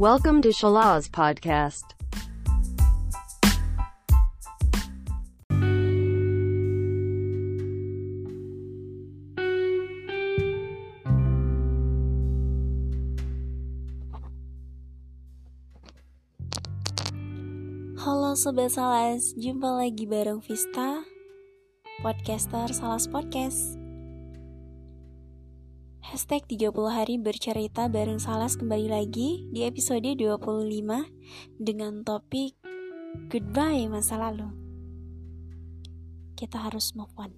Welcome 0.00 0.40
to 0.40 0.48
Shalaz 0.48 1.12
Podcast. 1.12 1.84
Halo 18.00 18.32
Sobat 18.32 18.72
Salas, 18.72 19.36
jumpa 19.36 19.84
lagi 19.84 20.08
bareng 20.08 20.40
Vista, 20.40 21.04
podcaster 22.00 22.72
Salas 22.72 23.04
Podcast. 23.04 23.79
Hashtag 26.10 26.42
30 26.50 26.74
hari 26.90 27.22
bercerita 27.22 27.86
bareng 27.86 28.18
Salas 28.18 28.58
kembali 28.58 28.90
lagi 28.90 29.46
di 29.54 29.62
episode 29.62 30.02
25 30.02 30.42
dengan 31.54 32.02
topik 32.02 32.58
Goodbye 33.30 33.86
masa 33.86 34.18
lalu. 34.18 34.50
Kita 36.34 36.66
harus 36.66 36.98
move 36.98 37.14
on. 37.14 37.30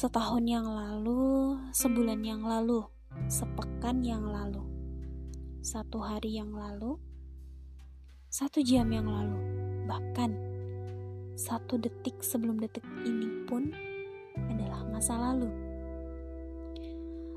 Setahun 0.00 0.40
yang 0.48 0.64
lalu, 0.64 1.60
sebulan 1.76 2.24
yang 2.24 2.40
lalu, 2.40 2.80
sepekan 3.28 4.00
yang 4.00 4.24
lalu 4.24 4.64
satu 5.60 6.00
hari 6.00 6.40
yang 6.40 6.48
lalu, 6.48 6.96
satu 8.32 8.64
jam 8.64 8.88
yang 8.88 9.04
lalu, 9.04 9.36
bahkan 9.84 10.32
satu 11.36 11.76
detik 11.76 12.24
sebelum 12.24 12.56
detik 12.56 12.82
ini 13.04 13.44
pun 13.44 13.91
adalah 14.36 14.84
masa 14.88 15.18
lalu. 15.18 15.50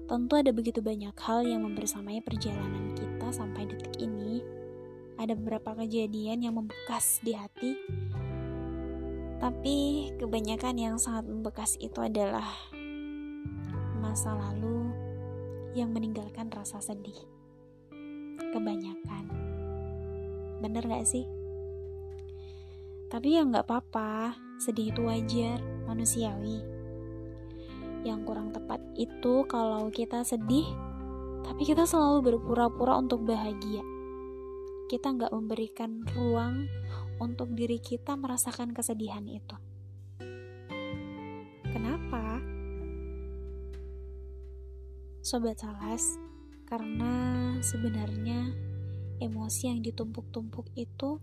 Tentu 0.06 0.34
ada 0.38 0.54
begitu 0.54 0.86
banyak 0.86 1.18
hal 1.18 1.42
yang 1.42 1.66
membersamai 1.66 2.22
perjalanan 2.22 2.94
kita 2.94 3.34
sampai 3.34 3.66
detik 3.66 3.98
ini. 3.98 4.46
Ada 5.16 5.34
beberapa 5.34 5.74
kejadian 5.80 6.44
yang 6.44 6.60
membekas 6.60 7.24
di 7.24 7.32
hati, 7.32 7.80
tapi 9.40 10.12
kebanyakan 10.20 10.76
yang 10.76 10.96
sangat 11.00 11.28
membekas 11.28 11.80
itu 11.80 12.04
adalah 12.04 12.46
masa 14.04 14.36
lalu 14.36 14.92
yang 15.76 15.92
meninggalkan 15.92 16.52
rasa 16.52 16.84
sedih 16.84 17.16
kebanyakan. 18.56 19.28
Bener 20.64 20.84
gak 20.88 21.08
sih? 21.08 21.28
Tapi 23.12 23.40
ya 23.40 23.44
gak 23.44 23.68
apa-apa, 23.68 24.40
sedih 24.60 24.92
itu 24.92 25.04
wajar, 25.04 25.60
manusiawi. 25.88 26.75
Yang 28.06 28.20
kurang 28.30 28.54
tepat 28.54 28.78
itu 28.94 29.50
kalau 29.50 29.90
kita 29.90 30.22
sedih, 30.22 30.70
tapi 31.42 31.66
kita 31.66 31.90
selalu 31.90 32.22
berpura-pura 32.22 33.02
untuk 33.02 33.26
bahagia. 33.26 33.82
Kita 34.86 35.10
gak 35.18 35.34
memberikan 35.34 36.06
ruang 36.14 36.70
untuk 37.18 37.50
diri 37.58 37.82
kita 37.82 38.14
merasakan 38.14 38.78
kesedihan 38.78 39.26
itu. 39.26 39.58
Kenapa? 41.66 42.38
Sobat 45.26 45.58
Salas, 45.58 46.22
karena 46.70 47.58
sebenarnya 47.66 48.54
emosi 49.18 49.74
yang 49.74 49.82
ditumpuk-tumpuk 49.82 50.70
itu 50.78 51.18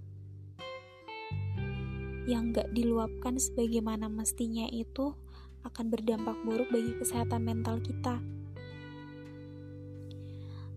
yang 2.27 2.51
gak 2.51 2.71
diluapkan 2.75 3.39
sebagaimana 3.39 4.11
mestinya 4.11 4.67
itu 4.71 5.15
akan 5.63 5.87
berdampak 5.91 6.37
buruk 6.43 6.69
bagi 6.71 6.95
kesehatan 6.99 7.43
mental 7.47 7.79
kita. 7.83 8.19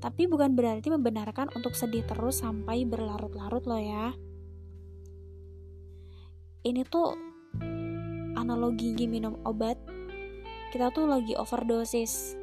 Tapi 0.02 0.30
bukan 0.30 0.54
berarti 0.54 0.94
membenarkan 0.94 1.50
untuk 1.58 1.74
sedih 1.74 2.06
terus 2.06 2.46
sampai 2.46 2.86
berlarut-larut 2.86 3.66
loh 3.66 3.82
ya. 3.82 4.14
Ini 6.66 6.86
tuh 6.86 7.18
analogi 8.38 8.94
minum 9.10 9.42
obat. 9.46 9.78
Kita 10.70 10.92
tuh 10.92 11.08
lagi 11.08 11.34
overdosis 11.34 12.36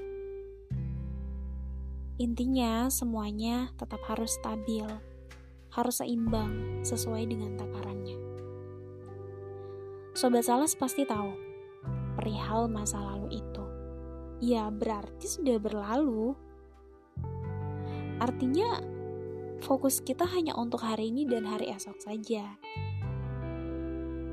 Intinya, 2.23 2.87
semuanya 2.87 3.75
tetap 3.81 3.99
harus 4.07 4.39
stabil, 4.39 4.87
harus 5.75 5.99
seimbang 5.99 6.85
sesuai 6.87 7.27
dengan 7.27 7.59
takarannya. 7.59 8.15
Sobat 10.15 10.47
Salas 10.47 10.79
pasti 10.79 11.03
tahu 11.03 11.52
perihal 12.23 12.71
masa 12.71 13.03
lalu 13.03 13.43
itu. 13.43 13.65
Ya, 14.39 14.71
berarti 14.71 15.27
sudah 15.27 15.59
berlalu. 15.59 16.39
Artinya, 18.23 18.79
fokus 19.59 19.99
kita 19.99 20.23
hanya 20.31 20.55
untuk 20.55 20.87
hari 20.87 21.11
ini 21.11 21.27
dan 21.27 21.43
hari 21.43 21.75
esok 21.75 21.99
saja. 21.99 22.55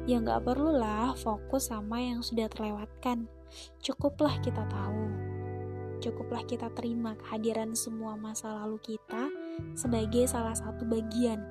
Ya 0.06 0.18
nggak 0.22 0.46
perlulah 0.46 1.18
fokus 1.18 1.74
sama 1.74 1.98
yang 2.02 2.22
sudah 2.22 2.46
terlewatkan. 2.50 3.26
Cukuplah 3.82 4.38
kita 4.42 4.66
tahu 4.70 5.30
cukuplah 6.00 6.48
kita 6.48 6.72
terima 6.74 7.14
kehadiran 7.20 7.76
semua 7.76 8.16
masa 8.16 8.56
lalu 8.64 8.80
kita 8.80 9.28
sebagai 9.76 10.26
salah 10.32 10.56
satu 10.56 10.88
bagian 10.88 11.44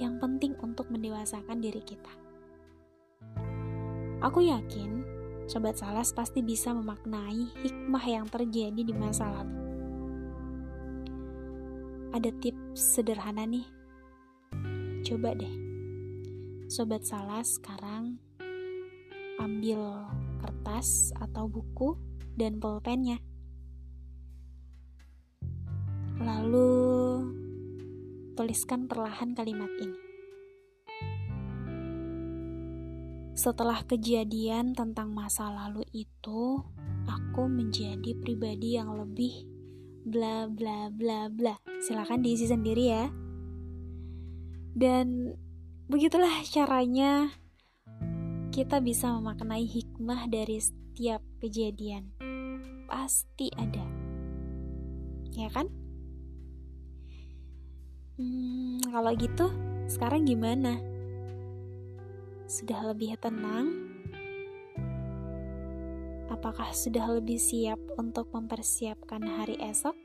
yang 0.00 0.16
penting 0.16 0.56
untuk 0.64 0.88
mendewasakan 0.88 1.60
diri 1.60 1.84
kita. 1.84 2.12
Aku 4.24 4.40
yakin 4.40 5.11
Sobat 5.50 5.78
Salas 5.78 6.14
pasti 6.14 6.40
bisa 6.40 6.74
memaknai 6.74 7.50
hikmah 7.62 8.04
yang 8.06 8.26
terjadi 8.30 8.82
di 8.82 8.94
masa 8.94 9.30
lalu. 9.30 9.56
Ada 12.12 12.30
tips 12.38 13.00
sederhana 13.00 13.48
nih. 13.48 13.66
Coba 15.02 15.34
deh. 15.34 15.54
Sobat 16.68 17.02
Salas 17.04 17.56
sekarang 17.60 18.20
ambil 19.40 20.08
kertas 20.38 21.10
atau 21.18 21.50
buku 21.50 21.98
dan 22.38 22.62
pulpennya 22.62 23.18
Lalu 26.22 26.70
tuliskan 28.38 28.86
perlahan 28.86 29.34
kalimat 29.34 29.70
ini. 29.82 30.11
Setelah 33.42 33.82
kejadian 33.82 34.70
tentang 34.70 35.10
masa 35.10 35.50
lalu 35.50 35.82
itu, 35.90 36.62
aku 37.10 37.50
menjadi 37.50 38.14
pribadi 38.22 38.78
yang 38.78 38.94
lebih 38.94 39.50
bla 40.06 40.46
bla 40.46 40.86
bla 40.94 41.26
bla. 41.26 41.58
Silakan 41.82 42.22
diisi 42.22 42.46
sendiri 42.46 42.84
ya. 42.86 43.10
Dan 44.78 45.34
begitulah 45.90 46.30
caranya 46.46 47.34
kita 48.54 48.78
bisa 48.78 49.10
memaknai 49.10 49.66
hikmah 49.66 50.30
dari 50.30 50.62
setiap 50.62 51.26
kejadian. 51.42 52.14
Pasti 52.86 53.50
ada. 53.58 53.82
Ya 55.34 55.50
kan? 55.50 55.66
Hmm, 58.22 58.78
kalau 58.86 59.10
gitu, 59.18 59.50
sekarang 59.90 60.30
gimana? 60.30 60.91
Sudah 62.52 62.84
lebih 62.84 63.16
tenang? 63.16 63.72
Apakah 66.28 66.68
sudah 66.76 67.08
lebih 67.16 67.40
siap 67.40 67.80
untuk 67.96 68.28
mempersiapkan 68.28 69.24
hari 69.24 69.56
esok? 69.56 69.96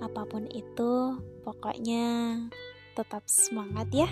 Apa 0.00 0.24
pun 0.24 0.48
itu, 0.48 1.20
pokoknya 1.44 2.40
tetap 2.96 3.28
semangat 3.28 3.84
ya. 3.92 4.08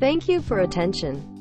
Thank 0.00 0.32
you 0.32 0.40
for 0.40 0.64
attention. 0.64 1.33